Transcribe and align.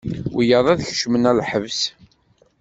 Wiyaḍ 0.35 0.65
ad 0.69 0.81
kecmen 0.87 1.27
ɣer 1.27 1.35
lḥebs. 1.39 1.79